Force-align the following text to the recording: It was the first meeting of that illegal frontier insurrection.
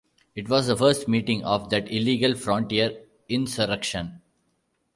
It 0.35 0.49
was 0.49 0.65
the 0.65 0.75
first 0.75 1.07
meeting 1.07 1.43
of 1.45 1.69
that 1.69 1.91
illegal 1.91 2.33
frontier 2.33 3.03
insurrection. 3.29 4.23